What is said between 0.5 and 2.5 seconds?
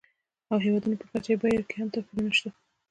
د هېوادونو په کچه یې بیو کې هم توپیرونه شته.